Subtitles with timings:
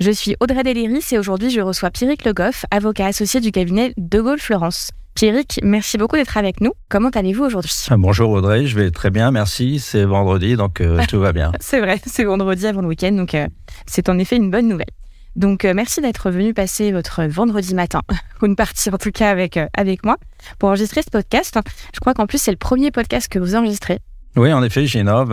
[0.00, 3.94] Je suis Audrey Deliris et aujourd'hui je reçois Pierrick Le Goff, avocat associé du cabinet
[3.96, 4.92] De Gaulle Florence.
[5.16, 6.70] Pierrick, merci beaucoup d'être avec nous.
[6.88, 7.72] Comment allez-vous aujourd'hui?
[7.90, 9.80] Ah, Bonjour Audrey, je vais très bien, merci.
[9.80, 11.50] C'est vendredi, donc euh, tout va bien.
[11.58, 13.48] c'est vrai, c'est vendredi avant le week-end, donc euh,
[13.86, 14.86] c'est en effet une bonne nouvelle.
[15.34, 18.02] Donc euh, merci d'être venu passer votre vendredi matin,
[18.40, 20.16] ou une partie en tout cas avec, avec moi,
[20.60, 21.58] pour enregistrer ce podcast.
[21.92, 23.98] Je crois qu'en plus c'est le premier podcast que vous enregistrez.
[24.36, 25.32] Oui, en effet, j'innove.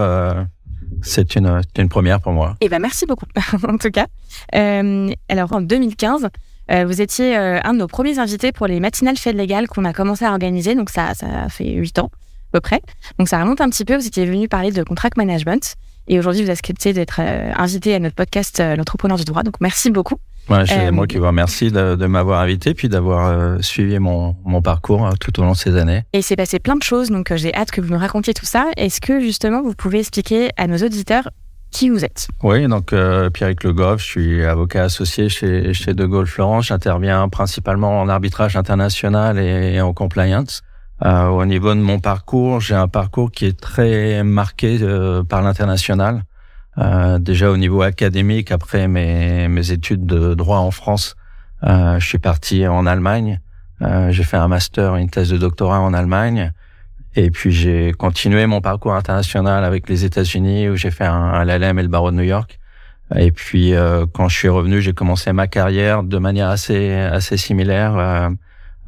[1.02, 2.58] C'est une, première pour moi.
[2.62, 3.26] Eh ben merci beaucoup,
[3.67, 4.08] en tout cas.
[4.55, 6.30] Euh, alors, en 2015,
[6.72, 9.86] euh, vous étiez euh, un de nos premiers invités pour les matinales fêtes légales qu'on
[9.86, 10.75] a commencé à organiser.
[10.75, 12.81] Donc, ça, ça fait huit ans, à peu près.
[13.20, 13.95] Donc, ça remonte un petit peu.
[13.95, 15.75] Vous étiez venu parler de contract management.
[16.08, 19.42] Et aujourd'hui, vous acceptez d'être invité à notre podcast L'entrepreneur du droit.
[19.42, 20.17] Donc, merci beaucoup.
[20.50, 24.62] Ouais, c'est moi qui vous remercie de, de m'avoir invité puis d'avoir suivi mon, mon
[24.62, 26.04] parcours tout au long de ces années.
[26.14, 28.46] Et il s'est passé plein de choses, donc j'ai hâte que vous nous racontiez tout
[28.46, 28.68] ça.
[28.78, 31.30] Est-ce que justement vous pouvez expliquer à nos auditeurs
[31.72, 32.28] qui vous êtes?
[32.42, 36.68] Oui, donc euh, Pierrick Le Goff, je suis avocat associé chez, chez De Gaulle Florence.
[36.68, 40.62] J'interviens principalement en arbitrage international et, en compliance.
[41.04, 45.42] Euh, au niveau de mon parcours, j'ai un parcours qui est très marqué euh, par
[45.42, 46.23] l'international.
[46.78, 51.16] Euh, déjà au niveau académique, après mes, mes études de droit en France,
[51.64, 53.40] euh, je suis parti en Allemagne.
[54.09, 56.52] j'ai fait un master, une thèse de doctorat en Allemagne.
[57.16, 61.80] Et puis j'ai continué mon parcours international avec les États-Unis où j'ai fait un, LLM
[61.80, 62.59] et le barreau de New York.
[63.16, 67.38] Et puis euh, quand je suis revenu, j'ai commencé ma carrière de manière assez assez
[67.38, 68.30] similaire euh,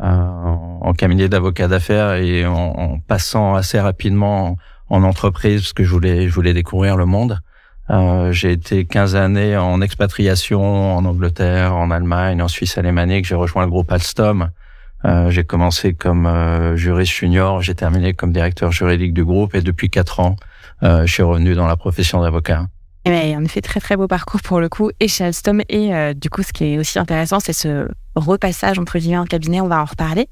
[0.01, 4.57] euh en cabinet d'avocat d'affaires et en, en, passant assez rapidement
[4.89, 7.39] en, entreprise parce que je voulais je voulais découvrir le monde.
[7.89, 13.25] Euh, j'ai été 15 années en expatriation en Angleterre, en Allemagne, en Suisse alémanique.
[13.25, 14.49] J'ai rejoint le groupe Alstom
[15.05, 19.61] euh, j'ai commencé comme euh, juriste junior, j'ai terminé comme directeur juridique du groupe et
[19.61, 20.35] depuis quatre ans,
[20.83, 22.67] euh, je suis revenu dans la profession d'avocat.
[23.05, 25.61] Et bien, en effet, très très beau parcours pour le coup, et chez Alstom.
[25.69, 29.25] Et euh, du coup, ce qui est aussi intéressant, c'est ce repassage entre guillemets en
[29.25, 29.61] cabinet.
[29.61, 30.27] On va en reparler.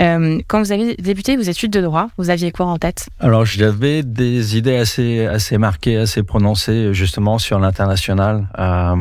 [0.00, 3.08] Euh, quand vous avez débuté vos études de droit, vous aviez quoi en tête?
[3.18, 8.48] Alors, j'avais des idées assez assez marquées, assez prononcées, justement sur l'international.
[8.58, 8.96] Euh,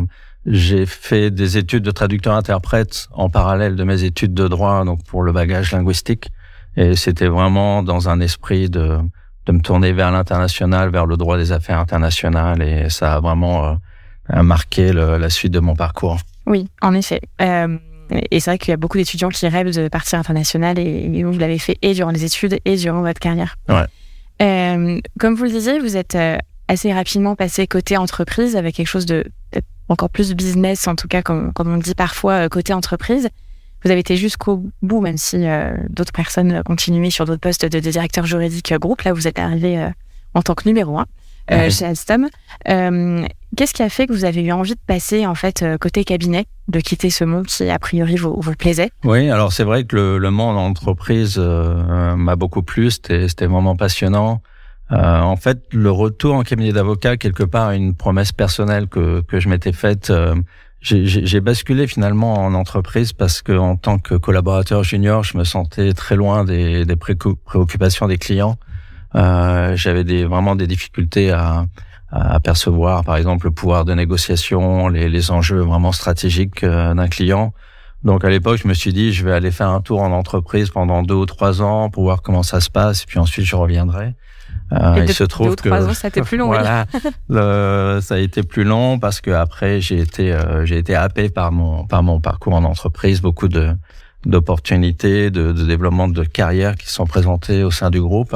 [0.45, 5.21] j'ai fait des études de traducteur-interprète en parallèle de mes études de droit, donc pour
[5.21, 6.29] le bagage linguistique.
[6.77, 8.99] Et c'était vraiment dans un esprit de,
[9.45, 12.61] de me tourner vers l'international, vers le droit des affaires internationales.
[12.61, 13.77] Et ça a vraiment
[14.33, 16.17] euh, marqué le, la suite de mon parcours.
[16.45, 17.21] Oui, en effet.
[17.41, 17.77] Euh,
[18.11, 21.37] et c'est vrai qu'il y a beaucoup d'étudiants qui rêvent de partir international et, vous
[21.37, 23.57] l'avez fait et durant les études et durant votre carrière.
[23.69, 23.85] Ouais.
[24.41, 26.37] Euh, comme vous le disiez, vous êtes euh,
[26.67, 29.25] assez rapidement passé côté entreprise avec quelque chose de
[29.89, 33.29] encore plus business, en tout cas, comme, comme on dit parfois, euh, côté entreprise.
[33.83, 37.79] Vous avez été jusqu'au bout, même si euh, d'autres personnes continuaient sur d'autres postes de,
[37.79, 39.01] directeur juridique euh, groupe.
[39.03, 39.89] Là, vous êtes arrivé
[40.33, 41.05] en tant que numéro un
[41.49, 42.27] chez Alstom.
[42.65, 46.45] Qu'est-ce qui a fait que vous avez eu envie de passer, en fait, côté cabinet,
[46.67, 48.91] de quitter ce monde qui, a priori, vous, vous plaisait?
[49.03, 52.91] Oui, alors c'est vrai que le, le monde entreprise m'a beaucoup plu.
[52.91, 54.41] C'était vraiment passionnant.
[54.91, 59.39] Euh, en fait, le retour en cabinet d'avocat, quelque part, une promesse personnelle que, que
[59.39, 60.09] je m'étais faite.
[60.11, 60.35] Euh,
[60.79, 65.91] j'ai basculé finalement en entreprise parce que en tant que collaborateur junior, je me sentais
[65.91, 68.57] très loin des, des préoccupations des clients.
[69.17, 71.65] Euh, J'avais des, vraiment des difficultés à,
[72.11, 77.07] à percevoir, par exemple, le pouvoir de négociation, les, les enjeux vraiment stratégiques euh, d'un
[77.07, 77.53] client.
[78.03, 80.69] Donc à l'époque, je me suis dit, je vais aller faire un tour en entreprise
[80.69, 83.55] pendant deux ou trois ans pour voir comment ça se passe, et puis ensuite je
[83.55, 84.15] reviendrai.
[84.71, 86.47] Euh, il se trouve que ans, ça a été plus long.
[86.47, 86.85] voilà,
[88.01, 91.51] ça a été plus long parce que après j'ai été euh, j'ai été happé par
[91.51, 93.73] mon par mon parcours en entreprise, beaucoup de
[94.25, 98.35] d'opportunités, de, de, développement de carrière qui sont présentées au sein du groupe.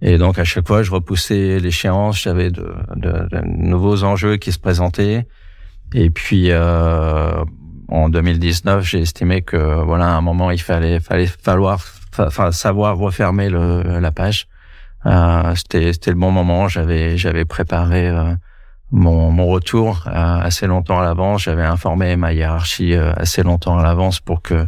[0.00, 4.52] Et donc à chaque fois, je repoussais l'échéance, j'avais de, de, de, nouveaux enjeux qui
[4.52, 5.26] se présentaient.
[5.94, 7.44] Et puis euh,
[7.88, 11.84] en 2019, j'ai estimé que voilà, à un moment, il fallait fallait falloir
[12.18, 14.48] enfin savoir refermer le, la page
[15.06, 16.68] euh, c'était c'était le bon moment.
[16.68, 18.34] J'avais j'avais préparé euh,
[18.90, 21.42] mon mon retour euh, assez longtemps à l'avance.
[21.42, 24.66] J'avais informé ma hiérarchie assez longtemps à l'avance pour que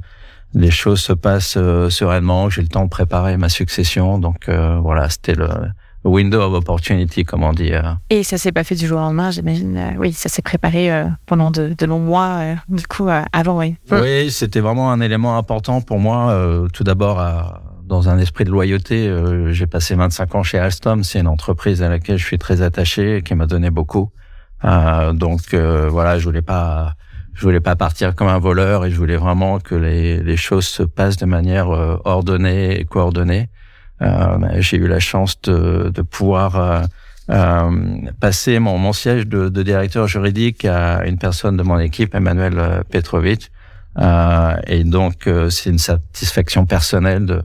[0.55, 1.59] les choses se passent
[1.91, 4.19] sereinement, que j'ai le temps de préparer ma succession.
[4.19, 5.49] Donc voilà, c'était le
[6.05, 7.73] window of opportunity, comme on dit.
[8.09, 9.95] Et ça s'est pas fait du jour au lendemain, j'imagine.
[9.99, 13.77] oui, ça s'est préparé pendant de, de, longs mois, du coup, avant, oui.
[13.91, 16.37] Oui, c'était vraiment un élément important pour moi.
[16.73, 17.23] tout d'abord,
[17.85, 19.13] dans un esprit de loyauté,
[19.51, 21.05] j'ai passé 25 ans chez Alstom.
[21.05, 24.11] C'est une entreprise à laquelle je suis très attaché et qui m'a donné beaucoup.
[24.63, 26.95] donc voilà, je voulais pas
[27.35, 30.67] je voulais pas partir comme un voleur et je voulais vraiment que les, les choses
[30.67, 33.49] se passent de manière euh, ordonnée et coordonnée.
[34.03, 36.83] Euh, j'ai eu la chance de, de pouvoir euh,
[37.31, 37.71] euh
[38.19, 42.59] passer mon, mon siège de, de, directeur juridique à une personne de mon équipe, Emmanuel
[42.59, 43.51] euh, Petrovic.
[44.67, 47.43] et donc, c'est une satisfaction personnelle de,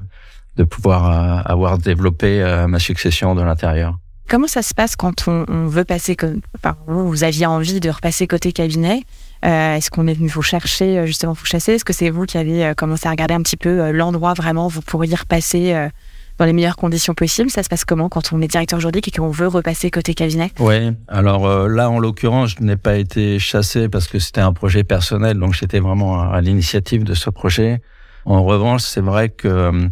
[0.58, 2.30] de pouvoir avoir développé
[2.68, 3.98] ma succession de l'intérieur.
[4.30, 6.16] Comment ça se passe quand on, on veut passer,
[6.56, 9.02] enfin, vous aviez envie de repasser côté cabinet
[9.44, 11.74] euh, Est-ce qu'on est venu vous chercher, euh, justement vous chasser?
[11.74, 14.68] Est-ce que c'est vous qui avez euh, commencé à regarder un petit peu l'endroit vraiment
[14.68, 15.90] où vous pourriez repasser
[16.38, 17.50] dans les meilleures conditions possibles?
[17.50, 20.52] Ça se passe comment quand on est directeur juridique et qu'on veut repasser côté cabinet?
[20.60, 24.84] Oui, alors là en l'occurrence, je n'ai pas été chassé parce que c'était un projet
[24.84, 27.82] personnel, donc j'étais vraiment à, l'initiative de ce projet.
[28.26, 29.90] En revanche, c'est vrai que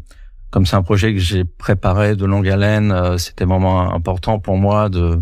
[0.51, 4.89] comme c'est un projet que j'ai préparé de longue haleine, c'était vraiment important pour moi
[4.89, 5.21] de,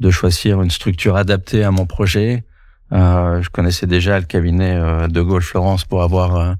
[0.00, 2.44] de choisir une structure adaptée à mon projet.
[2.92, 6.52] Euh, je connaissais déjà le cabinet euh, de Gaulle Florence pour avoir euh,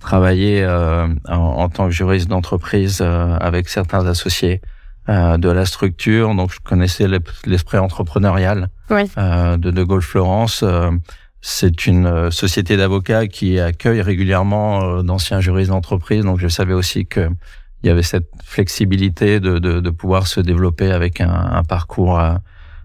[0.00, 0.66] travaillé
[1.28, 4.60] en, tant que juriste d'entreprise avec certains associés
[5.08, 6.32] de la structure.
[6.34, 7.08] Donc, je connaissais
[7.44, 10.62] l'esprit entrepreneurial de De Gaulle Florence.
[11.40, 16.24] c'est une société d'avocats qui accueille régulièrement d'anciens juristes d'entreprise.
[16.24, 17.28] Donc, je savais aussi que
[17.82, 22.20] il y avait cette flexibilité de, de, de pouvoir se développer avec un, un parcours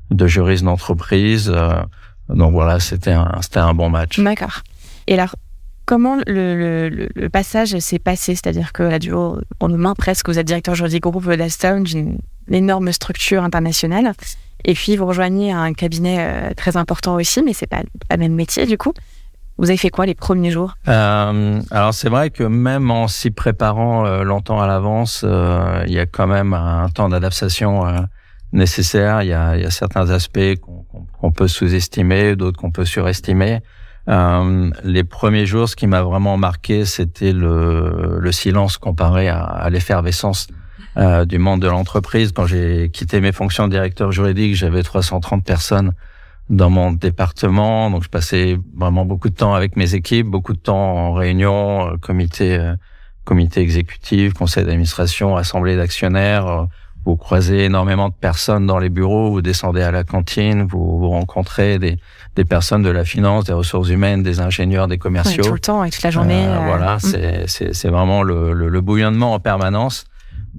[0.09, 1.53] de juriste d'entreprise.
[2.29, 4.19] Donc voilà, c'était un, c'était un bon match.
[4.19, 4.61] D'accord.
[5.07, 5.35] Et alors,
[5.85, 8.35] comment le, le, le passage s'est passé?
[8.35, 12.17] C'est-à-dire que là, du haut, en main presque, vous êtes directeur juridique groupe d'Aston, une
[12.49, 14.13] énorme structure internationale.
[14.63, 17.81] Et puis, vous rejoignez un cabinet euh, très important aussi, mais c'est pas
[18.11, 18.93] le même métier du coup.
[19.57, 20.75] Vous avez fait quoi les premiers jours?
[20.87, 25.93] Euh, Alors c'est vrai que même en s'y préparant euh, longtemps à l'avance, euh, il
[25.93, 27.99] y a quand même un temps d'adaptation euh,
[28.53, 29.23] nécessaire.
[29.23, 30.55] Il y a, il y a certains aspects
[31.19, 33.59] qu'on peut sous-estimer, d'autres qu'on peut surestimer.
[34.07, 39.43] Euh, les premiers jours, ce qui m'a vraiment marqué, c'était le, le, silence comparé à,
[39.43, 40.47] à l'effervescence
[40.97, 42.31] euh, du monde de l'entreprise.
[42.33, 45.93] Quand j'ai quitté mes fonctions de directeur juridique, j'avais 330 personnes
[46.49, 50.59] dans mon département, donc je passais vraiment beaucoup de temps avec mes équipes, beaucoup de
[50.59, 52.75] temps en réunion, euh, comité, euh,
[53.23, 56.67] comité exécutif, conseil d'administration, assemblée d'actionnaires
[57.05, 61.09] vous croisez énormément de personnes dans les bureaux, vous descendez à la cantine, vous, vous
[61.09, 61.97] rencontrez des,
[62.35, 65.43] des, personnes de la finance, des ressources humaines, des ingénieurs, des commerciaux.
[65.43, 66.45] tout le temps et toute la journée.
[66.45, 67.47] Euh, euh voilà, mm.
[67.47, 70.05] c'est vraiment le, le, le, bouillonnement en permanence.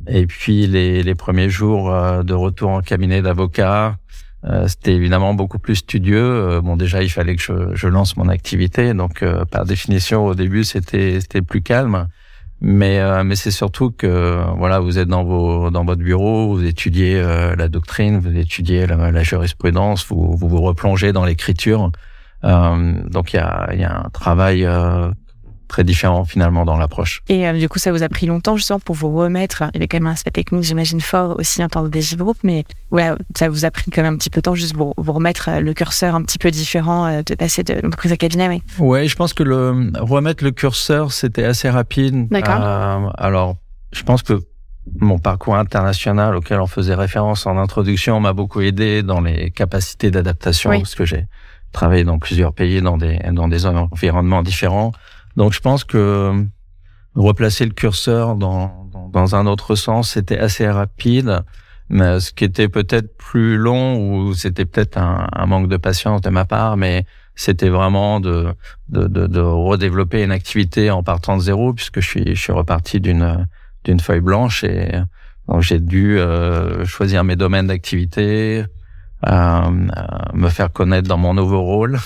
[0.09, 3.97] Et puis les, les premiers jours euh, de retour en cabinet d'avocat,
[4.45, 6.61] euh, c'était évidemment beaucoup plus studieux.
[6.61, 10.65] bon, déjà, il fallait que je, je lance mon activité, donc par définition, au début,
[10.65, 12.09] c'était c'était plus calme.
[12.65, 16.65] Mais euh, mais c'est surtout que voilà, vous êtes dans vos dans votre bureau, vous
[16.65, 21.91] étudiez euh, la doctrine, vous étudiez la, la jurisprudence, vous, vous, vous replongez dans l'écriture.
[22.45, 25.11] Euh, donc il y a y a un travail euh,
[25.73, 27.23] très différent finalement dans l'approche.
[27.31, 29.63] Et euh, du coup, ça vous a pris longtemps justement pour vous remettre.
[29.73, 32.17] Il y avait quand même un aspect technique, j'imagine, fort aussi en tant que DJ
[32.17, 34.77] Group, mais ouais, ça vous a pris quand même un petit peu de temps juste
[34.77, 38.13] pour vous remettre euh, le curseur un petit peu différent euh, de passer de l'entreprise
[38.13, 38.49] à cabinet.
[38.49, 38.63] Oui.
[38.79, 42.29] Ouais, je pense que le remettre le curseur, c'était assez rapide.
[42.29, 43.11] D'accord.
[43.17, 43.57] alors,
[43.93, 44.41] je pense que
[45.01, 50.11] mon parcours international auquel on faisait référence en introduction m'a beaucoup aidé dans les capacités
[50.11, 51.27] d'adaptation parce que j'ai
[51.73, 54.93] travaillé dans plusieurs pays dans des dans des environnements différents.
[55.37, 56.45] Donc je pense que
[57.15, 61.43] replacer le curseur dans, dans, dans un autre sens, c'était assez rapide.
[61.89, 66.23] Mais ce qui était peut-être plus long ou c'était peut-être un, un, manque de patience
[66.23, 68.55] de ma part, mais c'était vraiment de,
[68.89, 72.53] de, de, de, redévelopper une activité en partant de zéro puisque je suis, je suis
[72.53, 73.47] reparti d'une
[73.85, 74.93] d'une feuille blanche et
[75.49, 78.65] donc j'ai dû euh, choisir mes domaines d'activité,
[79.23, 79.71] à,
[80.35, 81.99] me faire connaître dans mon nouveau rôle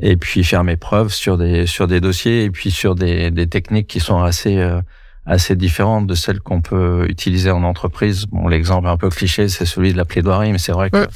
[0.00, 3.46] et puis faire mes preuves sur des sur des dossiers et puis sur des, des
[3.46, 4.80] techniques qui sont assez euh,
[5.26, 8.26] assez différentes de celles qu'on peut utiliser en entreprise.
[8.26, 11.06] Bon, l'exemple un peu cliché, c'est celui de la plaidoirie, mais c'est vrai que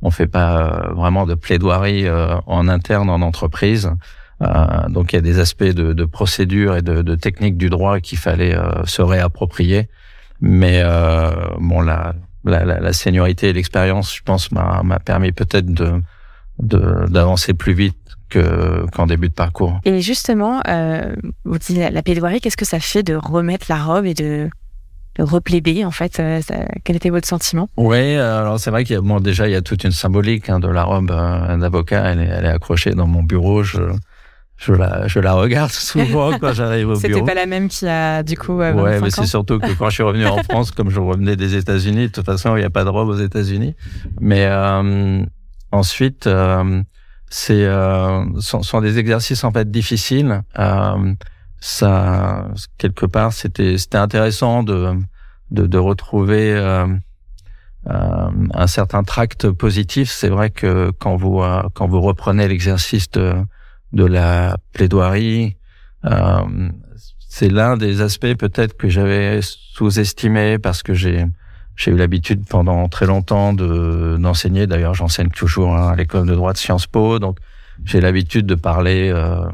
[0.00, 3.90] on fait pas euh, vraiment de plaidoirie euh, en interne en entreprise.
[4.88, 7.98] donc il y a des aspects de, de procédure et de, de technique du droit
[8.00, 9.88] qu'il fallait se réapproprier.
[10.40, 10.80] Mais
[11.58, 12.14] bon, la,
[12.48, 16.02] la, la, la seniorité et l'expérience, je pense, m'a permis peut-être de
[16.60, 17.96] d'avancer plus vite
[18.28, 19.80] que qu'en début de parcours.
[19.84, 21.14] Et justement, euh,
[21.44, 24.50] vous dites la, plaidoirie, qu'est-ce que ça fait de remettre la robe et de
[25.18, 26.22] replaider en fait
[26.84, 27.68] Quel était votre sentiment?
[27.76, 30.48] Oui, alors c'est vrai qu'il y a bon, déjà il y a toute une symbolique
[30.48, 32.12] hein, de la robe d'avocat.
[32.12, 33.62] Elle est, elle est accrochée dans mon bureau.
[33.62, 33.78] Je,
[34.58, 37.00] je la, je la regarde souvent quand j'arrive au bureau.
[37.00, 38.60] C'était pas la même qui a du coup.
[38.60, 41.36] Euh, ouais, mais c'est surtout que quand je suis revenu en France, comme je revenais
[41.36, 43.76] des États-Unis, de toute façon, il n'y a pas de robe aux États-Unis.
[44.20, 45.24] Mais euh,
[45.70, 46.82] ensuite, euh,
[47.30, 50.42] c'est euh, sont, sont, des exercices en fait difficiles.
[50.58, 51.14] Euh,
[51.60, 52.48] ça,
[52.78, 54.92] quelque part, c'était c'était intéressant de
[55.50, 56.52] de, de retrouver.
[56.52, 56.86] Euh,
[57.86, 61.40] un certain tract positif, c'est vrai que quand vous
[61.72, 63.36] quand vous reprenez l'exercice de
[63.92, 65.56] de la plaidoirie.
[66.04, 66.70] Euh,
[67.28, 71.26] c'est l'un des aspects peut-être que j'avais sous-estimé parce que j'ai
[71.76, 74.66] j'ai eu l'habitude pendant très longtemps de d'enseigner.
[74.66, 77.38] D'ailleurs, j'enseigne toujours hein, à l'école de droit de Sciences Po, donc
[77.84, 79.48] j'ai l'habitude de parler euh,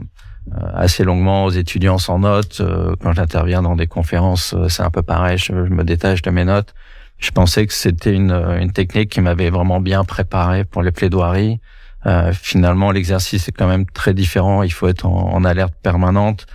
[0.73, 2.63] assez longuement aux étudiants sans notes.
[2.63, 5.37] Euh, quand j'interviens dans des conférences, c'est un peu pareil.
[5.37, 6.75] Je, je, me détache de mes notes.
[7.19, 11.61] Je pensais que c'était une, une technique qui m'avait vraiment bien préparé pour les plaidoiries.
[12.07, 14.63] Euh, finalement, l'exercice est quand même très différent.
[14.63, 16.47] Il faut être en, en alerte permanente.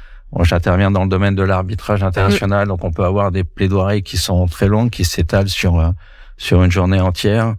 [0.41, 4.45] J'interviens dans le domaine de l'arbitrage international, donc on peut avoir des plaidoiries qui sont
[4.45, 5.89] très longues, qui s'étalent sur euh,
[6.37, 7.55] sur une journée entière.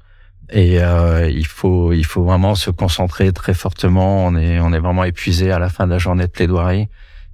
[0.51, 4.25] Et euh, il faut il faut vraiment se concentrer très fortement.
[4.25, 6.89] On est on est vraiment épuisé à la fin de la journée de plaidoirie.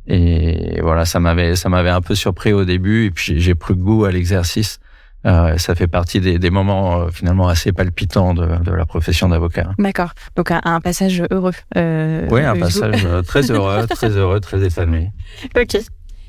[0.07, 3.07] Et voilà, ça m'avait ça m'avait un peu surpris au début.
[3.07, 4.81] Et puis j'ai pris goût à l'exercice.
[5.27, 9.29] Euh, ça fait partie des, des moments euh, finalement assez palpitants de, de la profession
[9.29, 9.71] d'avocat.
[9.79, 10.11] D'accord.
[10.37, 11.53] Donc un, un, passage heureux.
[11.77, 15.09] Euh, oui, un passage très heureux, très heureux, très épanoui.
[15.57, 15.79] Ok.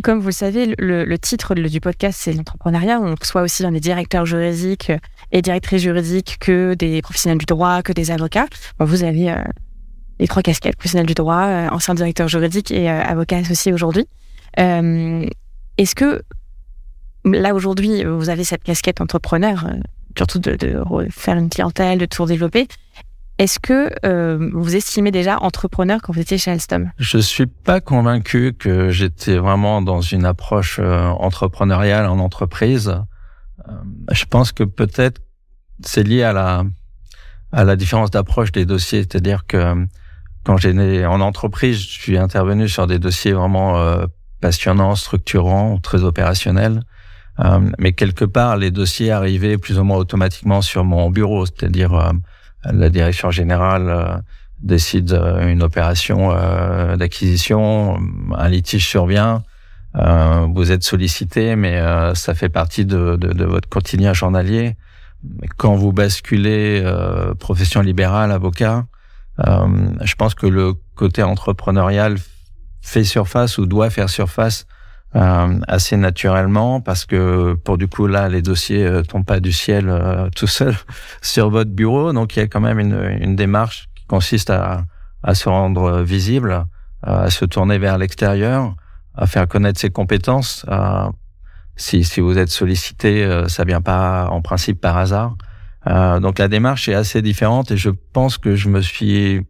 [0.04, 3.00] Comme vous le savez, le, le titre du podcast, c'est l'entrepreneuriat.
[3.00, 4.92] On soit aussi dans des directeurs juridiques
[5.32, 8.48] et directrices juridiques que des professionnels du droit, que des avocats.
[8.80, 9.34] Bon, vous avez
[10.20, 14.06] les trois casquettes, professionnel du droit, ancien directeur juridique et avocat associé aujourd'hui.
[14.56, 16.22] Est-ce que
[17.26, 19.80] là aujourd'hui, vous avez cette casquette entrepreneur, euh,
[20.18, 22.68] surtout de, de, faire une clientèle, de toujours développer.
[23.38, 26.92] Est-ce que euh, vous estimez déjà entrepreneur quand vous étiez chez Alstom?
[26.98, 32.90] Je suis pas convaincu que j'étais vraiment dans une approche euh, entrepreneuriale en entreprise.
[33.70, 33.72] Euh,
[34.12, 35.22] je pense que peut-être
[35.84, 36.64] c'est lié à la
[37.52, 39.88] à la différence d'approche des dossiers, c'est-à-dire que
[40.44, 44.06] quand j'étais en entreprise, je suis intervenu sur des dossiers vraiment euh,
[44.42, 46.82] passionnants, structurants, très opérationnels.
[47.40, 51.94] Euh, mais quelque part, les dossiers arrivaient plus ou moins automatiquement sur mon bureau, c'est-à-dire
[51.94, 52.12] euh,
[52.66, 54.18] la direction générale euh,
[54.60, 56.34] décide une opération
[56.98, 58.00] d'acquisition,
[58.36, 59.44] un litige survient,
[59.94, 61.80] vous êtes sollicité, mais
[62.16, 64.76] ça fait partie de, votre quotidien journalier.
[65.58, 66.84] Quand vous basculez
[67.38, 68.88] profession libérale, avocat,
[69.38, 72.18] je pense que le côté entrepreneurial
[72.82, 74.66] fait surface ou doit faire surface
[75.16, 79.54] euh, assez naturellement parce que pour du coup là les dossiers euh, tombent pas du
[79.54, 80.76] ciel euh, tout seul
[81.22, 82.12] sur votre bureau.
[82.12, 84.84] Donc il y a quand même une, une démarche qui consiste à,
[85.24, 86.66] à se rendre visible
[87.04, 88.76] à se tourner vers l'extérieur
[89.16, 90.66] à faire connaître ses compétences
[91.78, 95.38] si, si vous êtes sollicité ça vient pas en principe par hasard.
[95.86, 99.46] Donc la démarche est assez différente et je pense que je me suis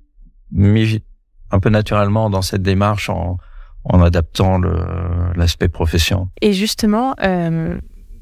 [0.51, 1.01] mis
[1.51, 3.37] un peu naturellement dans cette démarche en,
[3.89, 4.59] en adaptant
[5.35, 6.29] l'aspect profession.
[6.41, 7.77] Et justement, euh,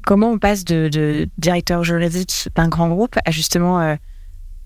[0.06, 3.96] comment on passe de, de directeur juridique d'un grand groupe à justement euh,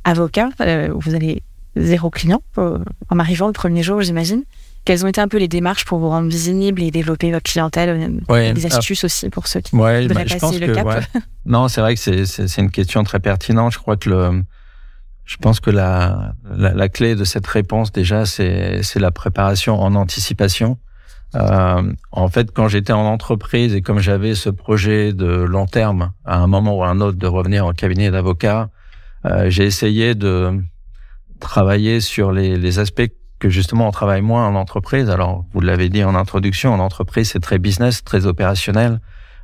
[0.04, 1.42] avocat euh, Vous avez
[1.76, 4.44] zéro client en arrivant le premier jour, j'imagine.
[4.84, 7.90] Quelles ont été un peu les démarches pour vous rendre visible et développer votre clientèle
[7.90, 10.86] euh, ouais, Des astuces aussi pour ceux qui ouais, bah, je pense le que, cap
[10.86, 11.00] ouais.
[11.46, 13.74] Non, c'est vrai que c'est une question très pertinente.
[13.74, 14.42] Je crois que le,
[15.26, 19.94] je pense que la, la, la clé de cette réponse déjà, c'est la préparation en
[19.94, 20.78] anticipation.
[21.36, 26.12] Euh, en fait, quand j'étais en entreprise et comme j'avais ce projet de long terme,
[26.24, 28.70] à un moment ou à un autre, de revenir en cabinet d'avocat,
[29.26, 30.60] euh, j'ai essayé de
[31.38, 35.08] travailler sur les, les, aspects que justement on travaille moins en entreprise.
[35.08, 39.00] Alors, vous l'avez dit en introduction, en entreprise, c'est très business, très opérationnel.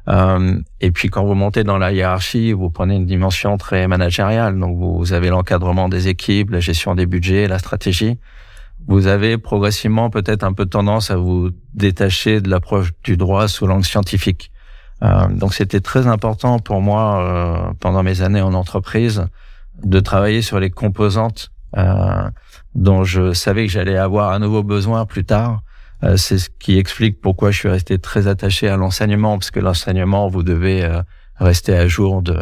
[0.08, 4.58] Euh, et puis quand vous montez dans la hiérarchie, vous prenez une dimension très managériale.
[4.58, 8.18] Donc vous avez l'encadrement des équipes, la gestion des budgets, la stratégie
[8.86, 13.66] vous avez progressivement peut-être un peu tendance à vous détacher de l'approche du droit sous
[13.66, 14.52] l'angle scientifique.
[15.02, 19.26] Euh, donc c'était très important pour moi euh, pendant mes années en entreprise
[19.82, 22.30] de travailler sur les composantes euh,
[22.74, 25.62] dont je savais que j'allais avoir à nouveau besoin plus tard.
[26.04, 29.60] Euh, c'est ce qui explique pourquoi je suis resté très attaché à l'enseignement, parce que
[29.60, 31.02] l'enseignement, vous devez euh,
[31.36, 32.36] rester à jour de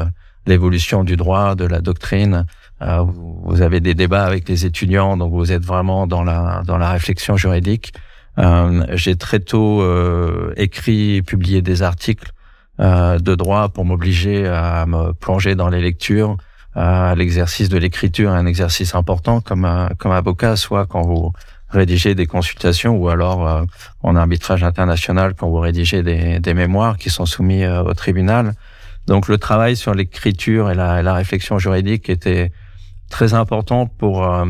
[0.47, 2.47] l'évolution du droit, de la doctrine,
[2.83, 6.79] euh, vous avez des débats avec les étudiants, donc vous êtes vraiment dans la dans
[6.79, 7.93] la réflexion juridique.
[8.39, 12.31] Euh, j'ai très tôt euh, écrit et publié des articles
[12.81, 16.37] de droit pour m'obliger à me plonger dans les lectures,
[16.75, 21.33] à l'exercice de l'écriture, un exercice important comme comme avocat, soit quand vous
[21.71, 23.65] rédiger des consultations ou alors
[24.03, 28.55] en arbitrage international quand vous rédigez des, des mémoires qui sont soumis au tribunal.
[29.07, 32.51] Donc le travail sur l'écriture et la, la, réflexion juridique était
[33.11, 34.47] très important pour euh,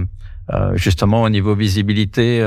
[0.74, 2.46] justement au niveau visibilité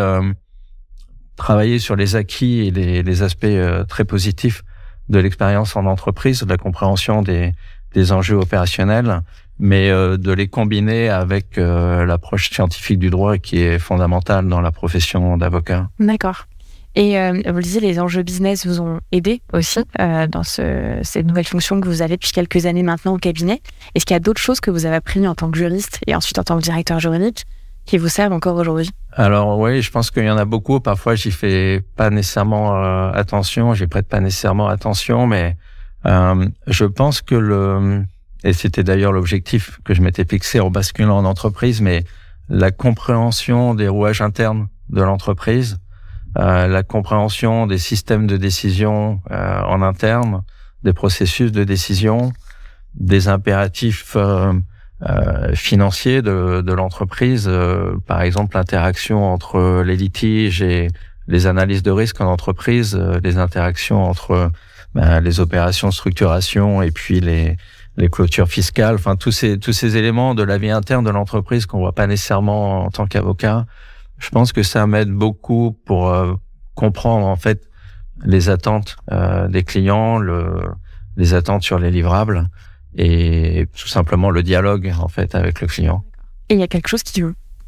[1.35, 3.45] travailler sur les acquis et les, les aspects
[3.87, 4.63] très positifs
[5.09, 7.53] de l'expérience en entreprise, de la compréhension des,
[7.93, 9.21] des enjeux opérationnels
[9.59, 14.61] mais euh, de les combiner avec euh, l'approche scientifique du droit qui est fondamentale dans
[14.61, 15.89] la profession d'avocat.
[15.99, 16.45] D'accord.
[16.97, 21.27] Et euh, vous le disiez, les enjeux business vous ont aidé aussi dans ce, cette
[21.27, 23.61] nouvelle fonction que vous avez depuis quelques années maintenant au cabinet.
[23.93, 26.15] Est-ce qu'il y a d'autres choses que vous avez appris en tant que juriste et
[26.15, 27.45] ensuite en tant que directeur juridique
[27.85, 28.89] qui vous servent encore aujourd'hui?
[29.13, 30.79] Alors oui, je pense qu'il y en a beaucoup.
[30.79, 32.73] Parfois, j'y fais pas nécessairement
[33.11, 35.55] attention, j'y prête pas nécessairement attention, mais
[36.03, 38.05] je pense que le
[38.43, 42.05] et c'était d'ailleurs l'objectif que je m'étais fixé en basculant en entreprise, mais
[42.49, 45.86] la compréhension des rouages internes de l'entreprise, euh,
[46.37, 50.43] la compréhension des systèmes de décision euh, en interne,
[50.83, 52.31] des processus de décision,
[52.95, 54.53] des impératifs euh,
[55.03, 60.89] euh financiers de, de l'entreprise, euh, par exemple l'interaction entre les litiges et
[61.27, 64.51] les analyses de risque en entreprise, euh, les interactions entre
[64.95, 67.57] ben, les opérations de structuration et puis les
[67.97, 71.65] les clôtures fiscales, enfin tous ces tous ces éléments de la vie interne de l'entreprise
[71.65, 73.65] qu'on voit pas nécessairement en tant qu'avocat.
[74.17, 76.33] Je pense que ça m'aide beaucoup pour euh,
[76.75, 77.69] comprendre en fait
[78.23, 80.61] les attentes euh, des clients, le,
[81.17, 82.49] les attentes sur les livrables
[82.95, 86.03] et tout simplement le dialogue en fait avec le client.
[86.49, 87.23] Et il y a quelque chose qui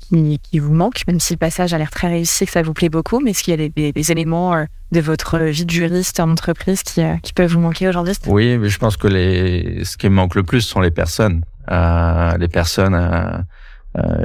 [0.10, 2.90] qui, vous manque, même si le passage a l'air très réussi, que ça vous plaît
[2.90, 6.32] beaucoup, mais est-ce qu'il y a des, éléments euh, de votre vie de juriste en
[6.32, 8.16] entreprise qui, qui peuvent vous manquer aujourd'hui?
[8.26, 11.44] Oui, mais je pense que les, ce qui me manque le plus sont les personnes.
[11.70, 12.96] Euh, les personnes,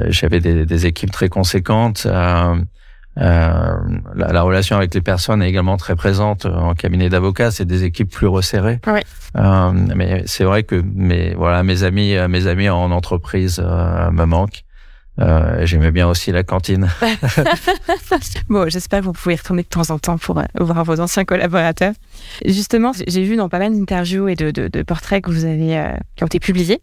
[0.07, 2.05] j'avais des, des, équipes très conséquentes.
[2.07, 2.55] Euh,
[3.17, 7.51] la, la, relation avec les personnes est également très présente en cabinet d'avocat.
[7.51, 8.79] C'est des équipes plus resserrées.
[8.87, 9.01] Oui.
[9.95, 14.65] mais c'est vrai que mes voilà mes amis mes amis en entreprise me manquent.
[15.19, 16.89] Euh, J'aimais bien aussi la cantine.
[18.49, 21.25] bon, j'espère que vous pouvez retourner de temps en temps pour euh, voir vos anciens
[21.25, 21.93] collaborateurs.
[22.45, 25.77] Justement, j'ai vu dans pas mal d'interviews et de, de, de, portraits que vous avez,
[25.77, 26.81] euh, qui ont été publiés,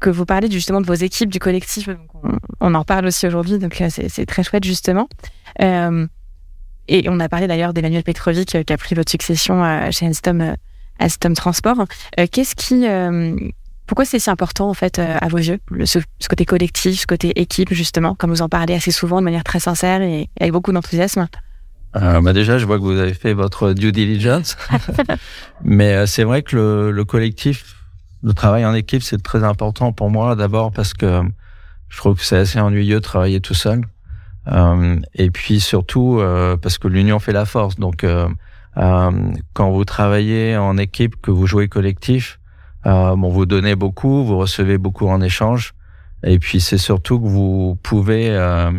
[0.00, 1.88] que vous parlez justement de vos équipes, du collectif.
[1.88, 5.08] Donc on, on, en parle aussi aujourd'hui, donc euh, c'est très chouette justement.
[5.60, 6.06] Euh,
[6.88, 10.56] et on a parlé d'ailleurs d'Emmanuel Petrovic qui a pris votre succession chez Alstom,
[10.98, 11.84] Alstom Transport.
[12.32, 12.84] Qu'est-ce qui
[13.90, 17.40] pourquoi c'est si important en fait euh, à vos yeux, ce, côté collectif, ce côté
[17.40, 20.70] équipe justement, comme vous en parlez assez souvent de manière très sincère et avec beaucoup
[20.70, 21.26] d'enthousiasme?
[21.96, 24.56] Euh, bah déjà, je vois que vous avez fait votre due diligence,
[25.64, 27.79] mais euh, c'est vrai que le, le, collectif,
[28.22, 30.36] le travail en équipe, c'est très important pour moi.
[30.36, 31.22] D'abord parce que
[31.88, 33.84] je trouve que c'est assez ennuyeux de travailler tout seul,
[34.48, 37.76] euh, et puis surtout euh, parce que l'union fait la force.
[37.76, 38.06] Donc,
[38.74, 42.40] quand vous travaillez en équipe, que vous jouez collectif,
[42.86, 45.74] euh, bon, vous donnez beaucoup, vous recevez beaucoup en échange,
[46.22, 48.70] et puis c'est surtout que vous pouvez euh,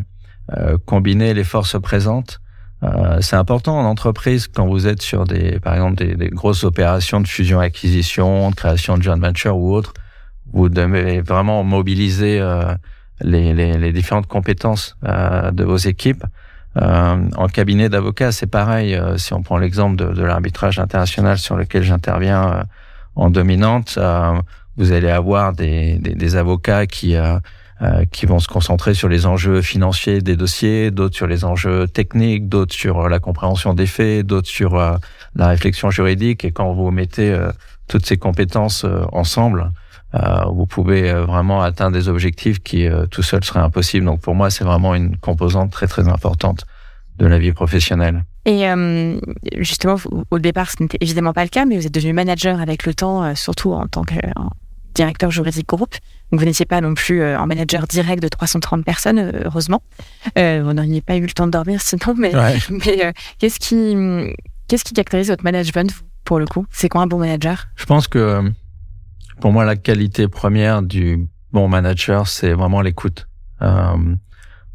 [0.57, 2.39] euh, combiner les forces présentes.
[2.83, 6.63] Euh, c'est important en entreprise quand vous êtes sur des, par exemple, des, des grosses
[6.63, 9.93] opérations de fusion-acquisition, de création de joint venture ou autre.
[10.51, 12.73] Vous devez vraiment mobiliser euh,
[13.21, 16.23] les, les, les, différentes compétences de vos équipes.
[16.75, 18.99] en cabinet d'avocat, c'est pareil.
[19.17, 22.65] si on prend l'exemple de, de l'arbitrage international sur lequel j'interviens
[23.15, 24.39] en dominante, euh,
[24.77, 27.15] vous allez avoir des, des, des avocats qui
[27.81, 31.43] euh, euh, qui vont se concentrer sur les enjeux financiers des dossiers, d'autres sur les
[31.45, 36.45] enjeux techniques, d'autres sur la compréhension des faits, d'autres sur la réflexion juridique.
[36.45, 37.35] Et quand vous mettez
[37.87, 39.71] toutes ces compétences ensemble,
[40.53, 44.05] vous pouvez vraiment atteindre des objectifs qui tout seul seraient impossibles.
[44.05, 46.65] Donc pour moi, c'est vraiment une composante très très importante
[47.17, 48.23] de la vie professionnelle.
[48.45, 49.19] Et euh,
[49.57, 49.95] justement,
[50.31, 52.93] au départ, ce n'était évidemment pas le cas, mais vous êtes devenu manager avec le
[52.93, 54.15] temps, euh, surtout en tant que
[54.95, 55.95] directeur juridique groupe.
[56.31, 59.81] Donc vous n'étiez pas non plus euh, en manager direct de 330 personnes, heureusement.
[60.35, 62.31] vous n'auriez pas eu le temps de dormir sinon, mais,
[62.69, 63.95] mais qu'est-ce qui,
[64.67, 66.65] qu'est-ce qui caractérise votre management pour le coup?
[66.71, 67.67] C'est quoi un bon manager?
[67.75, 68.51] Je pense que
[69.39, 73.27] pour moi, la qualité première du bon manager, c'est vraiment l'écoute.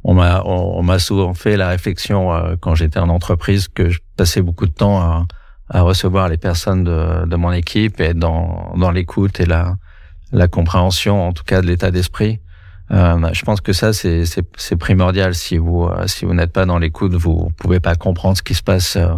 [0.09, 3.99] On m'a on, m'a souvent fait la réflexion euh, quand j'étais en entreprise que je
[4.16, 5.27] passais beaucoup de temps à,
[5.69, 9.75] à recevoir les personnes de, de, mon équipe et dans dans l'écoute et la
[10.33, 12.41] la compréhension en tout cas de l'état d'esprit.
[12.93, 15.35] Euh, je pense que ça c'est primordial.
[15.35, 18.55] Si vous euh, si vous n'êtes pas dans l'écoute, vous pouvez pas comprendre ce qui
[18.55, 19.15] se passe euh,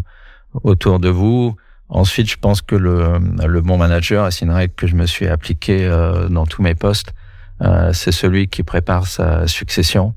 [0.64, 1.56] autour de vous.
[1.90, 5.26] Ensuite, je pense que le, le bon manager, c'est une règle que je me suis
[5.26, 7.14] appliquée euh, dans tous mes postes,
[7.62, 10.14] euh, c'est celui qui prépare sa succession.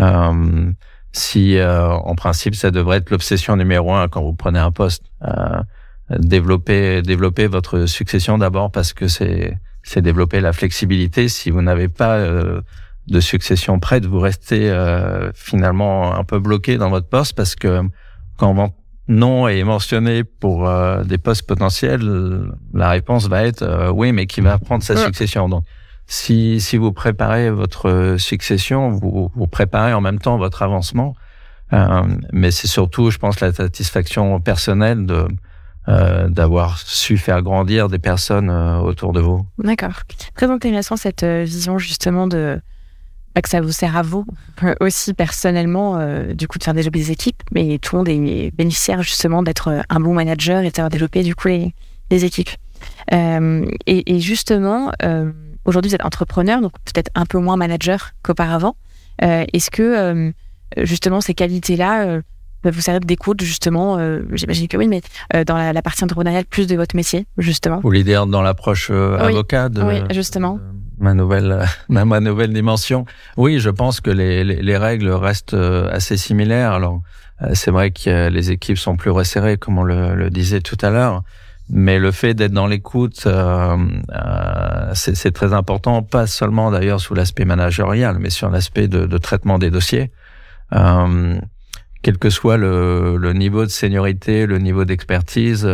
[0.00, 0.72] Euh,
[1.12, 5.04] si, euh, en principe, ça devrait être l'obsession numéro un quand vous prenez un poste.
[6.10, 11.28] développer, développer votre succession d'abord parce que c'est, c'est développer la flexibilité.
[11.28, 12.18] Si vous n'avez pas
[13.08, 14.72] de succession prête, vous restez
[15.34, 17.82] finalement un peu bloqué dans votre poste parce que
[18.36, 18.54] quand
[19.08, 24.26] nom est mentionné pour euh, des postes potentiels, la réponse va être euh, oui, mais
[24.26, 25.48] qui va prendre sa succession.
[25.48, 25.64] Donc,
[26.06, 31.14] si, si vous préparez votre succession, vous, vous préparez en même temps votre avancement.
[31.72, 35.26] Euh, mais c'est surtout, je pense, la satisfaction personnelle de
[35.86, 39.46] d'avoir su faire grandir des personnes autour de vous.
[39.58, 40.02] D'accord.
[40.34, 42.60] Très intéressant cette vision justement de
[43.40, 44.26] que ça vous sert à vous
[44.62, 48.08] euh, aussi personnellement, euh, du coup, de faire développer des équipes, mais tout le monde
[48.08, 51.72] est bénéficiaire justement d'être euh, un bon manager et de faire développer du coup les,
[52.10, 52.50] équipes.
[53.12, 55.32] Euh, et, justement, euh,
[55.64, 58.76] aujourd'hui, vous êtes entrepreneur, donc peut-être un peu moins manager qu'auparavant.
[59.18, 60.32] Est-ce que
[60.78, 62.20] justement ces qualités-là
[62.70, 63.98] vous servir d'écoute justement
[64.32, 65.00] J'imagine que oui, mais
[65.44, 67.80] dans la, la, partie entrepreneuriale plus de votre métier justement.
[67.82, 70.58] Vous l'idée dans l'approche avocat de, Oui, justement
[71.02, 73.04] ma nouvelle ma nouvelle dimension.
[73.36, 76.72] Oui, je pense que les, les, les règles restent euh, assez similaires.
[76.72, 77.02] Alors
[77.42, 80.78] euh, c'est vrai que les équipes sont plus resserrées, comme on le, le disait tout
[80.80, 81.22] à l'heure.
[81.68, 83.76] Mais le fait d'être dans l'écoute, euh,
[84.12, 89.18] euh, c'est très important, pas seulement d'ailleurs sous l'aspect managérial, mais sur l'aspect de, de,
[89.18, 90.10] traitement des dossiers.
[90.72, 91.38] Euh,
[92.02, 95.68] quel que soit le, le, niveau de seniorité, le niveau d'expertise,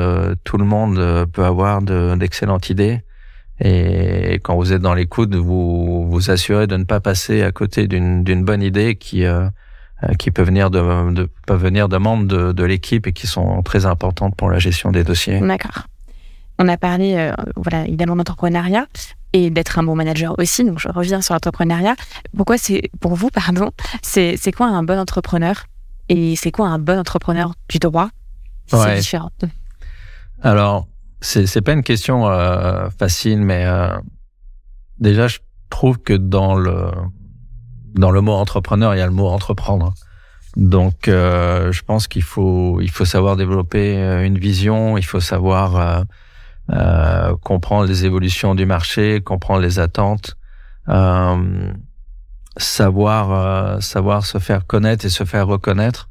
[0.45, 3.03] tout le monde peut avoir d'excellentes idées.
[3.61, 7.89] Et quand vous êtes dans l'écoute, vous vous assurez de ne pas passer à côté
[7.89, 9.49] d'une bonne idée qui euh,
[10.05, 13.27] euh, qui peut venir de, de peut venir de membres de, de l'équipe et qui
[13.27, 15.41] sont très importantes pour la gestion des dossiers.
[15.41, 15.87] D'accord.
[16.61, 18.87] On a parlé, euh, voilà, évidemment d'entrepreneuriat
[19.33, 20.65] et d'être un bon manager aussi.
[20.65, 21.97] Donc je reviens sur l'entrepreneuriat.
[22.37, 25.65] Pourquoi c'est pour vous, pardon, c'est c'est quoi un bon entrepreneur?
[26.09, 28.11] Et c'est quoi un bon entrepreneur du droit?
[28.67, 29.31] C'est différent.
[30.43, 30.87] Alors
[31.21, 33.97] c'est pas une question euh, facile, mais euh,
[35.01, 35.39] déjà je
[35.71, 36.91] trouve que dans le
[37.95, 39.95] dans le mot entrepreneur, il y a le mot entreprendre.
[40.57, 45.21] Donc euh, je pense qu'il faut il faut savoir développer euh, une vision, il faut
[45.21, 46.05] savoir
[46.71, 50.37] euh, comprendre les évolutions du marché, comprendre les attentes,
[52.59, 56.09] savoir savoir se faire connaître et se faire reconnaître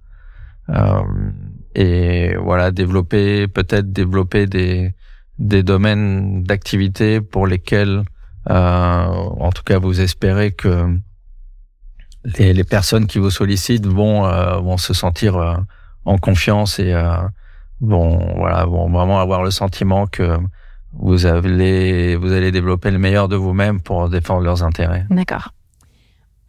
[1.75, 4.93] et voilà développer peut-être développer des
[5.39, 8.03] des domaines d'activité pour lesquels
[8.49, 10.99] euh, en tout cas vous espérez que
[12.37, 15.55] les, les personnes qui vous sollicitent vont euh, vont se sentir euh,
[16.05, 17.17] en confiance et euh,
[17.81, 20.37] vont voilà vont vraiment avoir le sentiment que
[20.93, 25.05] vous allez vous allez développer le meilleur de vous-même pour défendre leurs intérêts.
[25.09, 25.51] D'accord.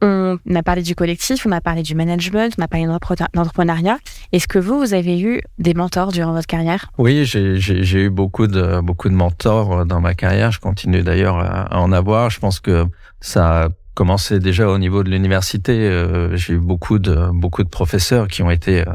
[0.01, 3.99] On a parlé du collectif, on a parlé du management, on a parlé d'entrepreneuriat.
[4.33, 6.91] Est-ce que vous, vous avez eu des mentors durant votre carrière?
[6.99, 10.53] Oui, j'ai eu beaucoup de, beaucoup de mentors dans ma carrière.
[10.53, 12.31] Je continue d'ailleurs à, en avoir.
[12.31, 12.87] Je pense que
[13.21, 15.73] ça a commencé déjà au niveau de l'université.
[15.73, 18.93] Euh, j'ai eu beaucoup de, beaucoup de professeurs qui ont été euh,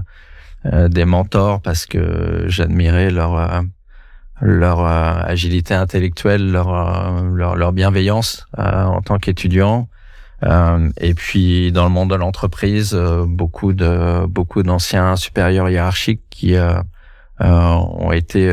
[0.72, 3.64] euh, des mentors parce que j'admirais leur
[4.42, 6.72] leur agilité intellectuelle, leur
[7.22, 9.88] leur, leur bienveillance en tant qu'étudiant.
[10.44, 16.24] Euh, et puis dans le monde de l'entreprise, euh, beaucoup de beaucoup d'anciens supérieurs hiérarchiques
[16.30, 16.74] qui euh,
[17.40, 18.50] ont été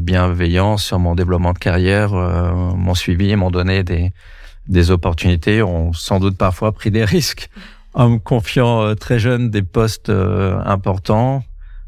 [0.00, 4.12] bienveillants sur mon développement de carrière, m'ont suivi, m'ont donné des
[4.68, 7.48] des opportunités, ont sans doute parfois pris des risques
[7.94, 11.42] en me confiant très jeune des postes importants.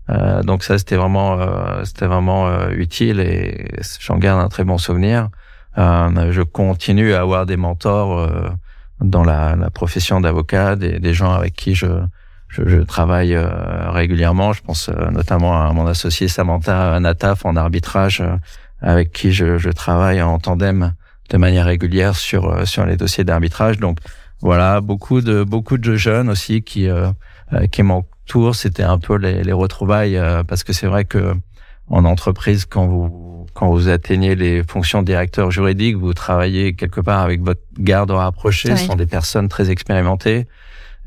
[0.08, 4.78] Euh, donc ça c'était vraiment euh, c'était vraiment utile et j'en garde un très bon
[4.78, 5.30] souvenir.
[5.76, 8.28] je continue à avoir des mentors
[9.00, 11.86] dans la, la profession d'avocat, des, des, gens avec qui je,
[12.48, 14.52] je, je travaille euh, régulièrement.
[14.52, 18.36] Je pense euh, notamment à mon associé Samantha Nataf en arbitrage, euh,
[18.80, 20.94] avec qui je, je, travaille en tandem
[21.30, 23.78] de manière régulière sur sur les dossiers d'arbitrage.
[23.78, 23.98] Donc
[24.40, 26.88] voilà, beaucoup de beaucoup de jeunes aussi qui
[27.72, 28.54] qui m'entourent.
[28.54, 31.34] C'était un peu les, les retrouvailles parce que c'est vrai que
[31.88, 33.08] en entreprise, quand vous
[33.56, 38.10] quand vous atteignez les fonctions de directeur juridique, vous travaillez quelque part avec votre garde
[38.10, 38.76] rapproché.
[38.76, 40.46] Ce sont des personnes très expérimentées.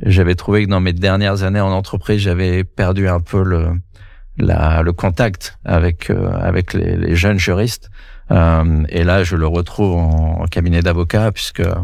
[0.01, 3.73] J'avais trouvé que dans mes dernières années en entreprise, j'avais perdu un peu le
[4.37, 7.91] la, le contact avec euh, avec les, les, jeunes juristes.
[8.31, 11.75] Euh, et là, je le retrouve en, cabinet d'avocat puisque euh,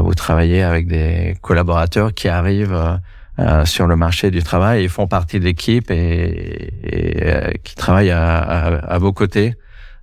[0.00, 2.98] vous travaillez avec des collaborateurs qui arrivent
[3.38, 4.82] euh, sur le marché du travail.
[4.82, 9.54] Ils font partie de l'équipe et, et qui travaillent à, à, à, vos côtés.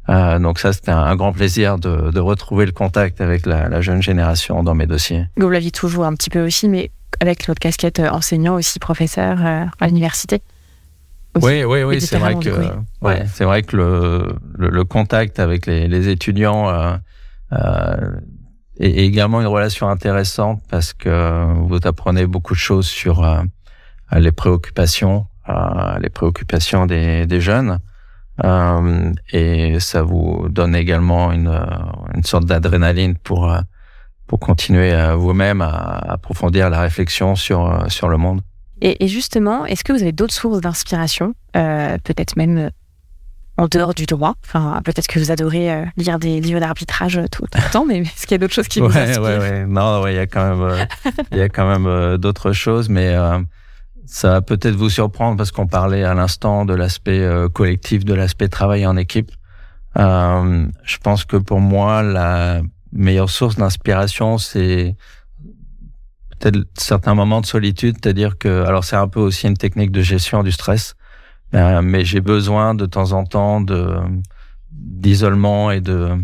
[0.08, 4.02] Donc ça, c'était un, grand plaisir de, de, retrouver le contact avec la, la, jeune
[4.02, 5.26] génération dans mes dossiers.
[5.38, 9.88] Vous l'aviez toujours un petit peu aussi, mais avec votre casquette enseignant aussi, professeur à
[9.88, 10.42] l'université.
[11.40, 12.50] Oui, oui, oui, c'est vrai que
[13.02, 16.98] ouais, c'est vrai que le, le, le, contact avec les, les étudiants euh,
[17.54, 18.12] euh,
[18.78, 23.42] est, également une relation intéressante parce que vous apprenez beaucoup de choses sur euh,
[24.12, 27.80] les préoccupations, euh, les préoccupations des, des jeunes,
[28.44, 31.54] euh, et ça vous donne également une,
[32.14, 33.56] une sorte d'adrénaline pour
[34.28, 38.42] pour continuer vous-même à approfondir la réflexion sur sur le monde.
[38.82, 42.70] Et, justement, est-ce que vous avez d'autres sources d'inspiration, euh, peut-être même euh,
[43.58, 44.34] en dehors du droit?
[44.44, 48.24] Enfin, peut-être que vous adorez euh, lire des livres d'arbitrage tout, le temps, mais est-ce
[48.24, 49.22] qu'il y a d'autres choses qui vous inspirent?
[49.22, 50.88] Ouais, ouais, non, il y a quand même,
[51.32, 53.16] il y a quand même d'autres choses, mais
[54.06, 58.48] ça va peut-être vous surprendre parce qu'on parlait à l'instant de l'aspect collectif, de l'aspect
[58.48, 59.32] travail en équipe.
[59.96, 62.62] je pense que pour moi, la
[62.92, 64.96] meilleure source d'inspiration, c'est
[66.78, 70.44] certains moments de solitude, c'est-à-dire que, alors c'est un peu aussi une technique de gestion
[70.44, 70.96] du stress,
[71.54, 73.64] euh, mais j'ai besoin de temps en temps
[74.72, 76.18] d'isolement et de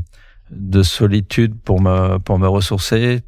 [0.50, 3.22] de solitude pour me pour me ressourcer.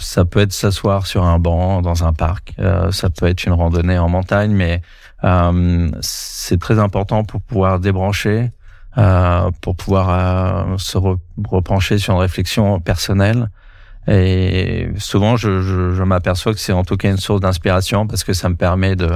[0.00, 3.52] Ça peut être s'asseoir sur un banc dans un parc, euh, ça peut être une
[3.52, 4.82] randonnée en montagne, mais
[5.24, 8.50] euh, c'est très important pour pouvoir débrancher,
[8.98, 13.50] euh, pour pouvoir euh, se repencher sur une réflexion personnelle.
[14.08, 18.24] Et souvent, je, je, je m'aperçois que c'est en tout cas une source d'inspiration parce
[18.24, 19.10] que ça me permet de,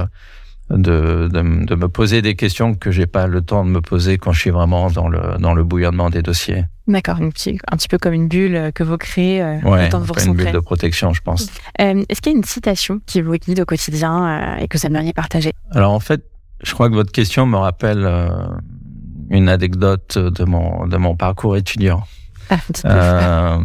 [0.69, 4.17] de, de, de, me poser des questions que j'ai pas le temps de me poser
[4.17, 6.65] quand je suis vraiment dans le, dans le bouillonnement des dossiers.
[6.87, 9.99] D'accord, un petit, un petit peu comme une bulle que vous créez euh, ouais, temps
[9.99, 11.49] de vous une bulle de protection, je pense.
[11.79, 14.77] Euh, Est-ce qu'il y a une citation qui vous guide au quotidien euh, et que
[14.77, 15.51] vous aimeriez partager?
[15.71, 16.23] Alors en fait,
[16.63, 18.29] je crois que votre question me rappelle euh,
[19.29, 22.03] une anecdote de mon, de mon parcours étudiant.
[22.49, 23.59] Ah, euh,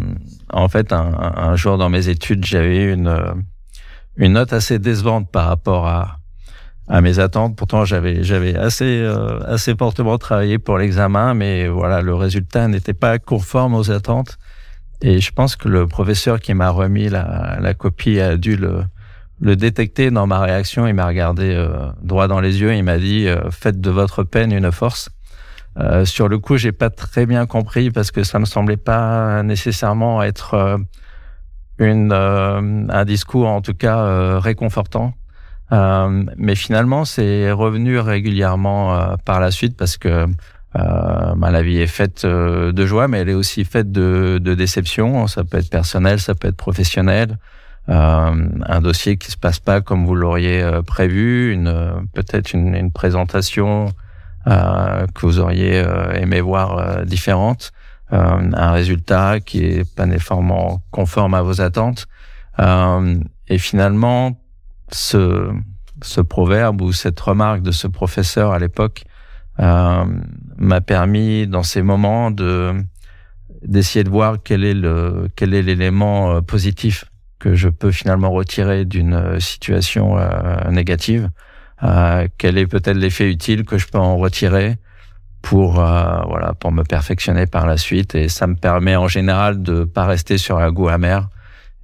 [0.51, 3.15] en fait, un, un, jour dans mes études, j'avais une
[4.17, 6.20] une note assez décevante par rapport à
[6.91, 7.57] à mes attentes.
[7.57, 12.95] Pourtant, j'avais j'avais assez euh, assez fortement travaillé pour l'examen, mais voilà, le résultat n'était
[12.95, 14.37] pas conforme aux attentes.
[15.01, 18.85] Et je pense que le professeur qui m'a remis la, la copie a dû le
[19.41, 20.87] le détecter dans ma réaction.
[20.87, 22.73] Il m'a regardé euh, droit dans les yeux.
[22.73, 25.11] Et il m'a dit euh, "Faites de votre peine une force."
[25.79, 29.43] Euh, sur le coup, j'ai pas très bien compris parce que ça me semblait pas
[29.45, 30.79] nécessairement être euh,
[31.79, 35.15] une euh, un discours en tout cas réconfortant.
[35.73, 40.27] Mais finalement, c'est revenu régulièrement par la suite parce que
[40.75, 45.27] bah, la vie est faite de joie, mais elle est aussi faite de, de déception.
[45.27, 47.39] Ça peut être personnel, ça peut être professionnel.
[47.89, 53.93] un dossier qui se passe pas comme vous l'auriez prévu, une peut-être une, une, présentation
[54.47, 57.73] euh, que vous auriez euh, aimé voir euh, différente,
[58.11, 62.09] un résultat qui est pas nécessairement conforme à vos attentes.
[62.59, 64.33] et finalement,
[64.93, 65.51] ce,
[66.03, 69.05] ce proverbe ou cette remarque de ce professeur à l'époque
[69.59, 72.73] m'a permis, dans ces moments, de
[73.63, 77.05] d'essayer de voir quel est le quel est l'élément positif
[77.39, 80.17] que je peux finalement retirer d'une situation
[80.71, 81.29] négative.
[81.83, 84.77] Euh, quel est peut-être l'effet utile que je peux en retirer
[85.41, 88.15] pour euh, voilà pour me perfectionner par la suite.
[88.15, 91.29] Et ça me permet en général de pas rester sur un goût amer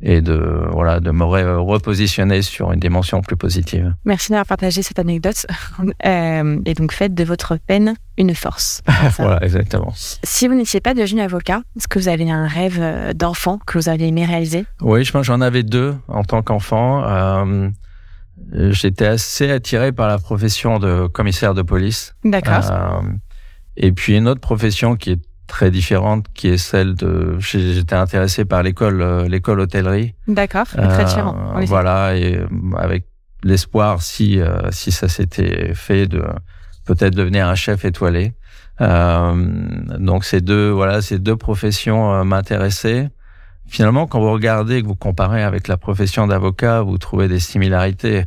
[0.02, 3.94] et de voilà de me repositionner sur une dimension plus positive.
[4.04, 5.46] Merci d'avoir partagé cette anecdote
[6.06, 8.82] euh, et donc faites de votre peine une force.
[9.18, 9.92] voilà exactement.
[9.96, 13.78] Si vous n'étiez pas devenu avocat, est-ce que vous avez un rêve euh, d'enfant que
[13.78, 14.66] vous aviez aimé réaliser?
[14.80, 17.04] Oui, je pense j'en avais deux en tant qu'enfant.
[17.04, 17.68] Euh,
[18.54, 22.14] euh, j'étais assez attiré par la profession de commissaire de police.
[22.24, 22.70] D'accord.
[22.70, 23.00] Euh,
[23.76, 27.36] et puis une autre profession qui est très différente, qui est celle de.
[27.38, 30.14] J'étais intéressé par l'école, euh, l'école hôtellerie.
[30.28, 30.66] D'accord.
[30.66, 31.36] très différent.
[31.66, 32.40] voilà, et
[32.76, 33.04] avec
[33.42, 36.24] l'espoir, si si ça s'était fait, de
[36.84, 38.34] peut-être devenir un chef étoilé.
[38.80, 43.10] donc ces deux, voilà, ces deux professions m'intéressaient
[43.66, 48.24] finalement, quand vous regardez, que vous comparez avec la profession d'avocat, vous trouvez des similarités.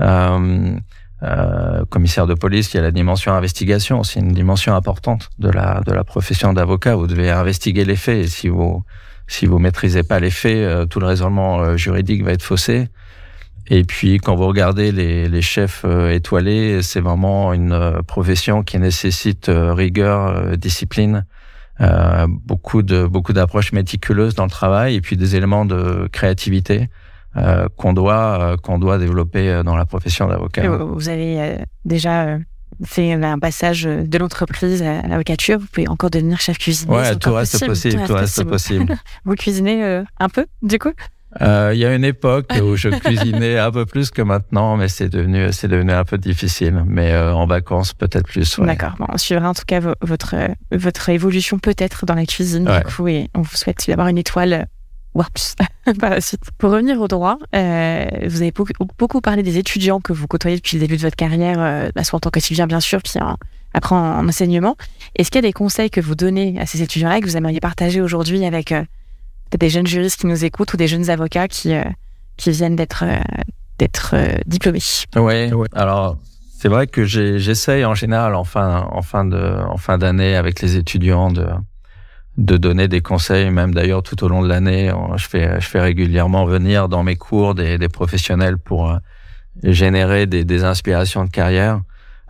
[0.00, 0.76] Euh,
[1.22, 5.50] euh, commissaire de police, il y a la dimension investigation, c'est une dimension importante de
[5.50, 6.96] la de la profession d'avocat.
[6.96, 8.28] Vous devez investiguer les faits.
[8.28, 8.84] Si vous
[9.28, 12.88] si vous maîtrisez pas les faits, euh, tout le raisonnement euh, juridique va être faussé.
[13.68, 18.78] Et puis, quand vous regardez les, les chefs euh, étoilés, c'est vraiment une profession qui
[18.78, 21.24] nécessite rigueur, discipline,
[22.44, 26.90] beaucoup de beaucoup d'approches méticuleuses dans le travail, et puis des éléments de créativité.
[27.76, 30.68] Qu'on doit qu'on doit développer dans la profession d'avocat.
[30.68, 32.38] Vous avez déjà
[32.84, 36.94] fait un passage de l'entreprise à l'avocature, vous pouvez encore devenir chef cuisinier.
[36.94, 38.94] Ouais, tout reste possible, tout reste possible.
[39.24, 40.92] vous cuisinez un peu, du coup?
[41.40, 44.88] Euh, il y a une époque où je cuisinais un peu plus que maintenant, mais
[44.88, 46.84] c'est devenu c'est devenu un peu difficile.
[46.86, 48.58] Mais euh, en vacances peut-être plus.
[48.60, 48.94] D'accord.
[48.98, 50.34] Bon, on suivra en tout cas votre
[50.70, 54.66] votre évolution peut-être dans la cuisine du coup, et on vous souhaite d'avoir une étoile
[55.14, 55.54] voire plus
[56.00, 56.42] par la suite.
[56.58, 60.56] Pour revenir au droit, euh, vous avez beaucoup, beaucoup, parlé des étudiants que vous côtoyez
[60.56, 63.14] depuis le début de votre carrière, euh, bah, soit en tant qu'étudiant bien sûr, puis
[63.74, 64.76] après en, enseignement.
[65.16, 67.60] Est-ce qu'il y a des conseils que vous donnez à ces étudiants-là que vous aimeriez
[67.60, 68.72] partager aujourd'hui avec
[69.58, 71.84] des jeunes juristes qui nous écoutent ou des jeunes avocats qui, euh,
[72.36, 73.18] qui viennent d'être euh,
[73.78, 74.80] d'être euh, diplômés?
[75.16, 75.68] Oui, ouais.
[75.74, 76.18] alors
[76.58, 80.60] c'est vrai que j'essaye en général en fin, en fin de en fin d'année avec
[80.62, 81.46] les étudiants de
[82.38, 85.80] de donner des conseils, même d'ailleurs tout au long de l'année, je fais je fais
[85.80, 88.98] régulièrement venir dans mes cours des, des professionnels pour
[89.62, 91.82] générer des, des inspirations de carrière.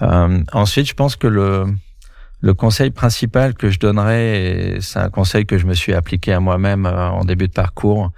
[0.03, 1.67] Euh, ensuite, je pense que le
[2.41, 6.41] le conseil principal que je donnerais, c'est un conseil que je me suis appliqué à
[6.41, 8.11] moi-même euh, en début de parcours,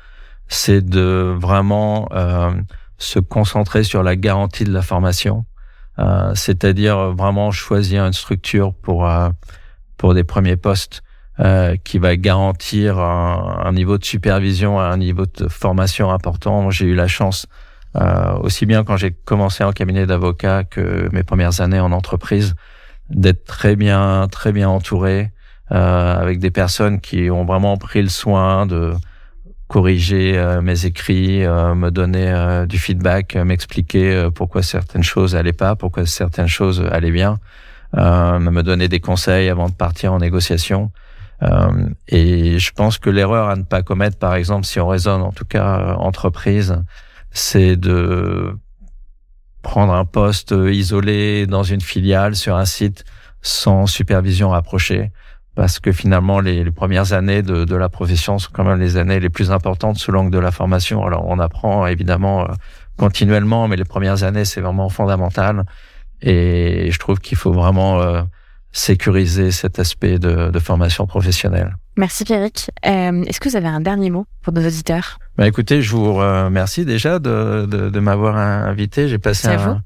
[0.49, 2.51] c'est de vraiment euh,
[2.97, 5.45] se concentrer sur la garantie de la formation,
[5.99, 9.29] euh, c'est-à-dire vraiment choisir une structure pour euh,
[9.99, 11.03] pour des premiers postes
[11.41, 16.71] euh, qui va garantir un, un, niveau de supervision, un niveau de formation important.
[16.71, 17.47] J'ai eu la chance,
[18.41, 22.55] aussi bien quand j'ai commencé en cabinet d'avocat que mes premières années en entreprise,
[23.11, 25.31] d'être très bien, très bien entouré,
[25.73, 28.95] euh, avec des personnes qui ont vraiment pris le soin de
[29.69, 35.53] corriger euh, mes écrits, euh, me donner euh, du feedback, m'expliquer pourquoi certaines choses allaient
[35.53, 37.39] pas, pourquoi certaines choses allaient bien,
[37.95, 40.91] me donner des conseils avant de partir en négociation.
[42.09, 45.33] Et je pense que l'erreur à ne pas commettre, par exemple, si on raisonne en
[45.33, 46.83] tout cas entreprise,
[47.31, 48.57] c'est de
[49.63, 53.05] prendre un poste isolé dans une filiale sur un site
[53.43, 55.11] sans supervision rapprochée
[55.55, 59.21] parce que finalement les, premières années de, de, la profession sont quand même les années
[59.21, 61.05] les plus importantes sous l'angle de la formation.
[61.05, 62.53] Alors on apprend évidemment euh,
[62.97, 65.65] continuellement, mais les premières années c'est vraiment fondamental
[66.21, 68.23] et je trouve qu'il faut vraiment euh,
[68.75, 71.77] sécuriser cet aspect de, de formation professionnelle.
[71.97, 72.71] Merci Pierrick.
[72.85, 75.19] Euh, Est-ce que vous avez un dernier mot pour nos auditeurs?
[75.39, 79.09] Bah, Écoutez, je vous remercie déjà de, de, de m'avoir invité.
[79.09, 79.83] J'ai passé un,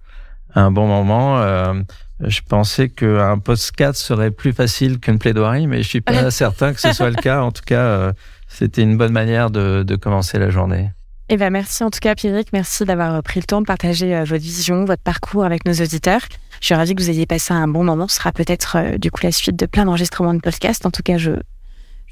[0.54, 1.38] un, bon moment.
[1.38, 1.74] Euh,
[2.20, 6.80] je pensais qu'un podcast serait plus facile qu'une plaidoirie, mais je suis pas certain que
[6.80, 7.42] ce soit le cas.
[7.42, 8.12] En tout cas, euh,
[8.48, 10.90] c'était une bonne manière de, de commencer la journée.
[11.30, 14.24] Eh ben merci en tout cas Pierrick, merci d'avoir pris le temps de partager euh,
[14.24, 16.22] votre vision, votre parcours avec nos auditeurs.
[16.60, 18.08] Je suis ravie que vous ayez passé un bon moment.
[18.08, 20.86] Ce sera peut-être euh, du coup la suite de plein d'enregistrements de podcasts.
[20.86, 21.32] En tout cas, je,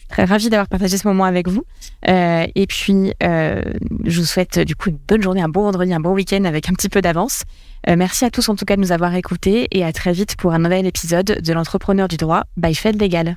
[0.08, 1.64] très ravie d'avoir partagé ce moment avec vous.
[2.08, 3.60] Euh, et puis, euh,
[4.04, 6.68] je vous souhaite du coup une bonne journée, un bon vendredi, un bon week-end avec
[6.68, 7.42] un petit peu d'avance.
[7.88, 10.52] Merci à tous en tout cas de nous avoir écoutés et à très vite pour
[10.52, 13.36] un nouvel épisode de l'entrepreneur du droit by Fed Legal.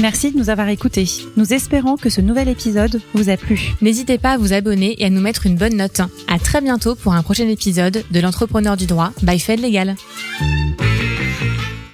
[0.00, 1.06] Merci de nous avoir écoutés.
[1.36, 3.72] Nous espérons que ce nouvel épisode vous a plu.
[3.80, 6.00] N'hésitez pas à vous abonner et à nous mettre une bonne note.
[6.28, 9.96] À très bientôt pour un prochain épisode de l'entrepreneur du droit by Fed Legal.